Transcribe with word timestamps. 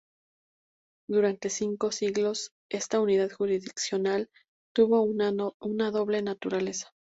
Durante 1.07 1.51
cinco 1.51 1.91
siglos, 1.91 2.53
esta 2.71 2.99
unidad 2.99 3.29
jurisdiccional 3.29 4.29
tuvo 4.73 5.03
una 5.03 5.91
doble 5.91 6.23
naturaleza. 6.23 6.91